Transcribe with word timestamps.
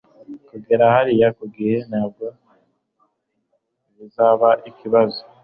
Kugera 0.49 0.83
hariya 0.95 1.27
ku 1.37 1.43
gihe 1.55 1.77
ntabwo 1.89 2.25
bizaba 3.97 4.49
ikibazo. 4.69 5.19